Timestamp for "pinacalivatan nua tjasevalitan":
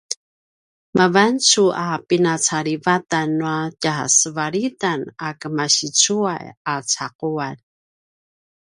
2.07-4.99